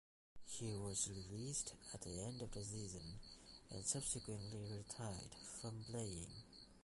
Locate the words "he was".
0.47-1.11